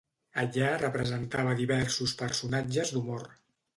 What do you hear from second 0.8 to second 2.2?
representava diversos